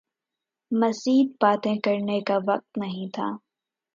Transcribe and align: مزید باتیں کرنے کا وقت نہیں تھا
مزید 0.71 1.27
باتیں 1.41 1.75
کرنے 1.83 2.19
کا 2.21 2.37
وقت 2.47 2.77
نہیں 2.77 3.07
تھا 3.13 3.29